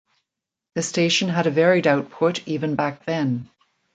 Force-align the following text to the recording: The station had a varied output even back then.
The 0.73 0.81
station 0.81 1.29
had 1.29 1.45
a 1.45 1.51
varied 1.51 1.85
output 1.85 2.41
even 2.47 2.73
back 2.73 3.05
then. 3.05 3.51